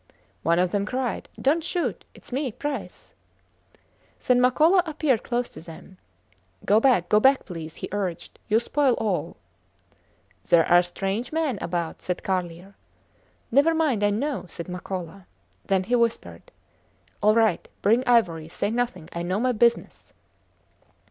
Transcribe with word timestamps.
One 0.41 0.57
of 0.57 0.71
them 0.71 0.83
cried, 0.87 1.29
Dont 1.39 1.61
shoot! 1.63 2.03
Its 2.15 2.31
me, 2.31 2.51
Price. 2.51 3.13
Then 4.25 4.39
Makola 4.41 4.81
appeared 4.87 5.21
close 5.21 5.47
to 5.49 5.61
them. 5.61 5.99
Go 6.65 6.79
back, 6.79 7.07
go 7.07 7.19
back, 7.19 7.45
please, 7.45 7.75
he 7.75 7.89
urged, 7.91 8.39
you 8.47 8.59
spoil 8.59 8.95
all. 8.95 9.37
There 10.49 10.65
are 10.65 10.81
strange 10.81 11.31
men 11.31 11.59
about, 11.61 12.01
said 12.01 12.23
Carlier. 12.23 12.73
Never 13.51 13.75
mind; 13.75 14.03
I 14.03 14.09
know, 14.09 14.47
said 14.49 14.65
Makola. 14.65 15.27
Then 15.67 15.83
he 15.83 15.93
whispered, 15.95 16.51
All 17.21 17.35
right. 17.35 17.69
Bring 17.83 18.03
ivory. 18.07 18.47
Say 18.47 18.71
nothing! 18.71 19.07
I 19.13 19.21
know 19.21 19.39
my 19.39 19.51
business. 19.51 20.13